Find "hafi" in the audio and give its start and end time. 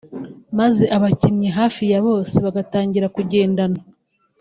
1.57-1.83